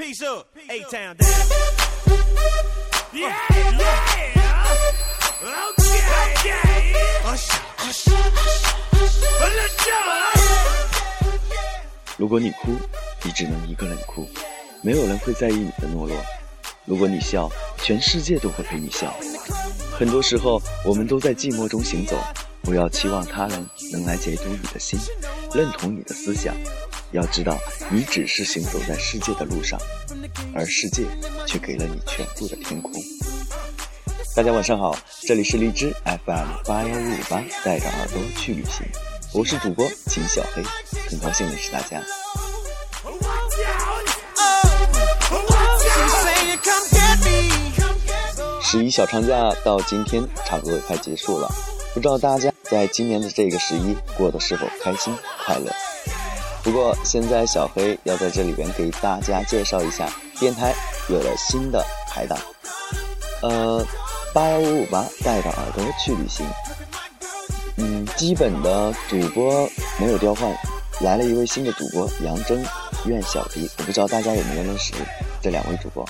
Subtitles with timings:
[0.00, 1.28] Peace up, A Town down.
[3.12, 3.84] Yeah, yeah.
[5.44, 6.00] Okay,
[6.38, 6.94] okay.
[7.26, 8.16] Usher, usher,
[8.94, 9.36] usher.
[9.58, 9.92] Let's go.
[12.16, 12.78] 如果你哭，
[13.22, 14.26] 你只能一个人哭，
[14.80, 16.16] 没有人会在意你的懦弱。
[16.86, 17.50] 如果你笑，
[17.82, 19.14] 全世界都会陪你笑。
[19.98, 22.16] 很多时候，我们都在寂寞中行走，
[22.62, 24.98] 不要期望他人能来解读你的心，
[25.52, 26.54] 认同你的思想。
[27.12, 27.58] 要知道，
[27.90, 29.78] 你只是行走在世界的路上，
[30.54, 31.04] 而世界
[31.46, 32.92] 却给了你全部的天空。
[34.36, 38.86] 大家晚上好，这里是荔枝 FM 八幺五五八，带着耳朵去旅行，
[39.34, 40.62] 我是主播秦小黑，
[41.08, 42.00] 很高兴认识大家。
[48.62, 51.52] 十一小长假到今天差不多也快结束了，
[51.92, 55.12] 不知道大家在今年的这个十一过得是否开心
[55.44, 55.72] 快乐？
[56.62, 60.74] 不过现在小黑要在这里边给大家介绍一下，电台
[61.08, 62.38] 有了新的排档，
[63.42, 63.84] 呃，
[64.34, 66.46] 八幺五五八带着耳朵去旅行。
[67.76, 69.66] 嗯，基本的主播
[69.98, 70.54] 没有调换，
[71.00, 72.62] 来了一位新的主播杨铮、
[73.06, 74.92] 苑小迪，我不知道大家有没有认识
[75.40, 76.06] 这两位主播。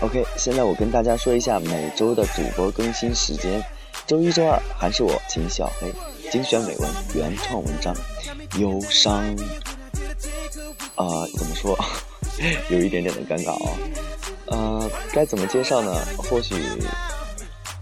[0.00, 3.60] OK，现在我跟大家说一下每周的主播更新时间，
[4.06, 5.92] 周一、周二还是我秦小黑
[6.30, 7.92] 精选美文原创文章，
[8.56, 9.36] 忧伤，
[11.00, 11.78] 啊、怎么说，
[12.68, 13.70] 有一点点的尴尬哦。
[14.46, 15.94] 呃，该怎么介绍呢？
[16.18, 16.54] 或许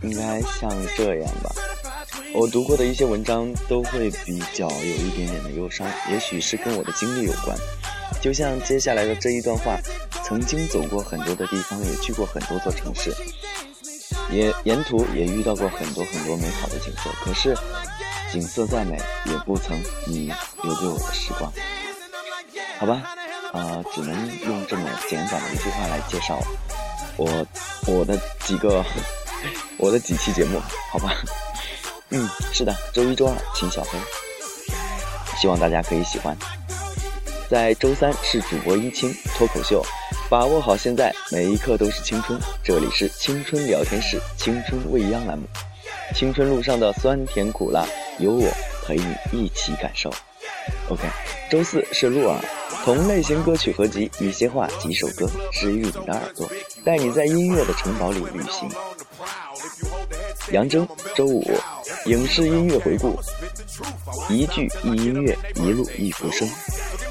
[0.03, 1.51] 应该像这样吧。
[2.35, 7.57] 我读过的一些文章都会比较有一点点的忧伤，也许是跟我的经历有关。
[8.21, 9.77] 就像接下来的这一段话，
[10.23, 13.13] 曾经走过很多的地方，也去过很多座城市，
[14.31, 17.11] 也沿途也遇到过很多很多美好的景色。
[17.25, 17.57] 可是，
[18.31, 18.97] 景色再美，
[19.27, 21.53] 也不曾你留给我的时光。
[22.79, 23.03] 好吧，
[23.53, 24.15] 呃，只能
[24.47, 26.39] 用这么简短的一句话来介绍
[27.17, 27.47] 我
[27.87, 28.85] 我的几个
[29.79, 30.61] 我的几期节目，
[30.93, 31.13] 好吧？
[32.11, 33.99] 嗯，是的，周一、周二秦小黑，
[35.37, 36.37] 希望大家可以喜欢。
[37.51, 39.85] 在周三是主播一清脱口秀，
[40.31, 42.39] 把握好现在，每一刻都是青春。
[42.63, 45.47] 这里是青春聊天室，青春未央栏目，
[46.15, 47.85] 青春路上的酸甜苦辣，
[48.19, 48.49] 有我
[48.87, 50.13] 陪你一起感受。
[50.89, 51.03] OK，
[51.51, 52.41] 周四是鹿耳，
[52.85, 56.49] 同类型歌曲合集，一些话，几首歌，治愈你的耳朵，
[56.83, 58.71] 带你在音乐的城堡里旅行。
[60.51, 61.45] 杨铮，周五，
[62.07, 63.19] 影视音乐回顾，
[64.31, 66.49] 一句一音乐，一路一浮生。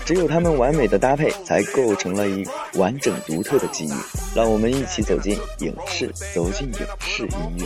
[0.03, 3.93] 只有他们完美的搭配，才构成了一完整独特的记忆。
[4.33, 7.65] 让我们一起走进影视，走进影视音乐。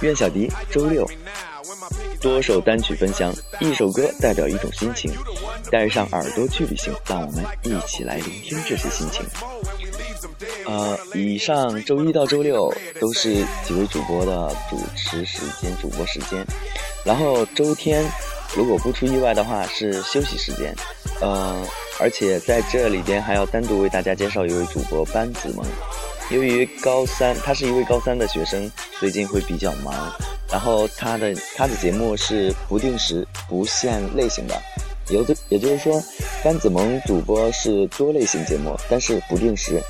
[0.00, 1.08] 苑小迪，周六，
[2.20, 5.12] 多首单曲分享，一首歌代表一种心情，
[5.70, 9.24] 带上耳朵去旅行，让我们一起来聆听这些心情。
[10.66, 13.34] 呃，以上周一到周六都是
[13.64, 16.44] 几位主播的主持时间、主播时间，
[17.04, 18.04] 然后周天
[18.54, 20.74] 如果不出意外的话是休息时间。
[21.20, 21.64] 呃，
[21.98, 25.64] 而且在这里边还要单独为大家介绍一位主播班子萌。
[26.30, 30.12] 由于高三，他是一位高三的学生，最近会比较忙，
[30.50, 34.60] 然后他的他的节目是不定时、不限类型的。
[35.10, 36.02] 有的，也就是说，
[36.44, 39.82] 甘子萌主播是多类型节目，但是不定时。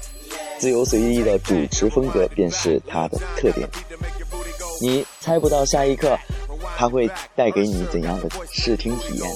[0.58, 3.68] 自由随意的主持风格便是他的特点。
[4.80, 6.18] 你猜不到下一刻
[6.76, 9.30] 他会带给你怎样的视听体验，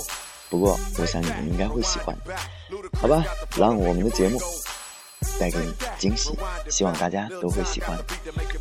[0.51, 2.17] 不过我想你们应该会喜欢，
[3.01, 3.25] 好吧？
[3.57, 4.41] 让我们的节目
[5.39, 6.31] 带给你惊喜，
[6.69, 7.97] 希望大家都会喜欢。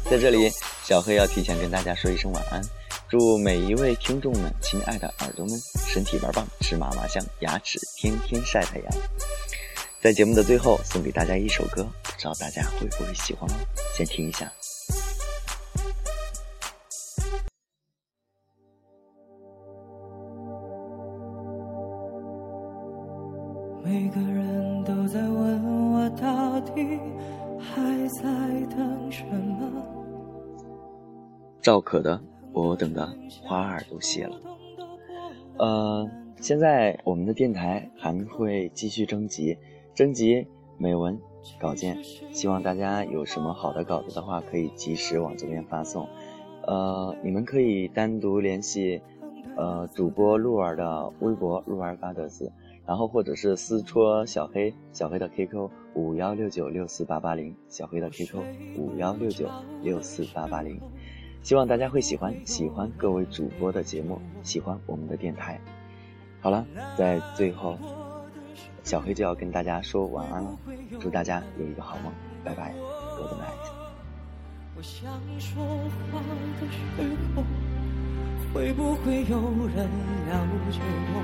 [0.10, 0.52] 在这里，
[0.92, 2.62] 小黑要提前跟大家说一声晚安，
[3.08, 5.58] 祝每一位听众们、亲爱的耳朵们
[5.88, 8.88] 身体玩棒，吃嘛嘛香，牙齿天天晒太阳。
[10.02, 13.56] 在节目的最后，送给大家一首歌，不知道大家会不会喜欢哦？
[13.96, 14.52] 先听一下。
[31.62, 32.18] 赵可的
[32.54, 34.36] 《我等的花儿都谢了》。
[35.58, 39.58] 呃，现在我们的电台还会继续征集
[39.94, 40.48] 征集
[40.78, 41.20] 美文
[41.60, 46.08] 稿件，希望大家有什么好的稿子的话，可以及时往这边发送。
[46.66, 49.02] 呃，你们可以单独联系
[49.56, 52.52] 呃主播鹿儿的微博鹿儿嘎德斯，
[52.88, 58.42] 然后或者是私戳小黑，小黑的 QQ 五幺六九六四八八零，小黑的 QQ
[58.78, 59.48] 五幺六九
[59.84, 60.80] 六四八八零。
[61.44, 65.60] 希望大家会喜欢，喜欢各位主播的节目，喜欢我们的电台。
[66.40, 66.66] 好了，
[66.96, 67.78] 在最后，
[68.84, 70.58] 小黑就要跟大家说晚安了，
[71.00, 72.74] 祝大家有一个好梦，拜拜
[73.18, 73.72] ，Good night。
[74.76, 75.64] 我想说
[76.12, 76.22] 话
[76.60, 76.78] 的时
[77.36, 77.44] 候，
[78.54, 79.40] 会不会有
[79.76, 79.90] 人
[80.30, 80.80] 了解
[81.14, 81.24] 我？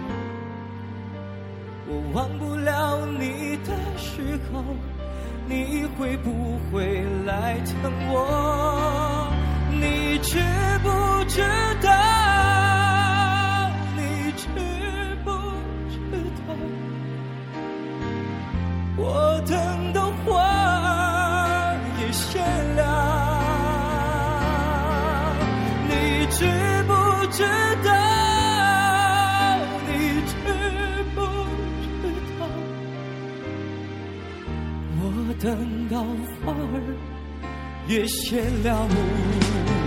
[1.90, 4.64] 我忘不了你的时候，
[5.48, 9.27] 你会不会来疼我？
[9.80, 10.40] 你知
[10.84, 10.90] 不
[11.28, 11.42] 知
[11.82, 11.90] 道？
[13.96, 14.02] 你
[14.36, 14.48] 知
[15.24, 15.32] 不
[15.90, 15.96] 知
[16.38, 16.50] 道？
[18.98, 19.02] 我
[19.48, 19.54] 等
[19.94, 22.40] 的花儿也谢
[22.76, 22.82] 了。
[25.88, 25.92] 你
[26.32, 26.38] 知
[26.88, 26.92] 不
[27.32, 27.44] 知
[27.84, 27.88] 道？
[29.88, 29.92] 你
[30.26, 30.34] 知
[31.14, 31.18] 不
[31.84, 31.86] 知
[32.40, 32.42] 道？
[35.00, 35.04] 我
[35.40, 35.46] 等
[35.90, 35.94] 到
[36.44, 36.56] 花儿
[37.88, 38.86] 也谢了。
[38.88, 39.87] 幕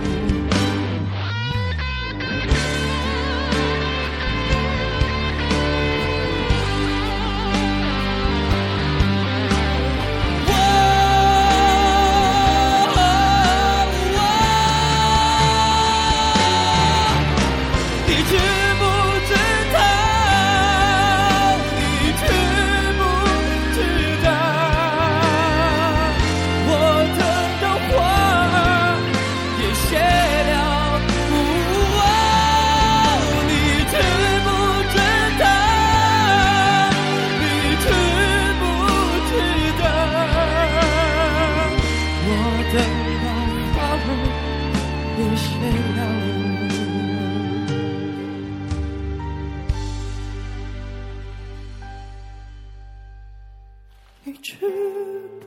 [54.23, 54.55] 你知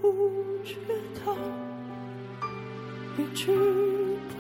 [0.01, 0.03] 不
[0.65, 0.75] 知
[1.25, 1.35] 道？
[3.17, 3.47] 你知
[4.37, 4.39] 不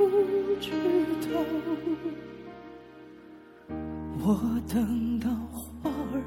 [0.61, 0.71] 知
[1.33, 1.35] 道？
[4.21, 4.27] 我
[4.69, 6.23] 等到花儿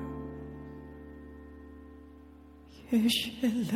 [2.92, 3.76] 也谢了。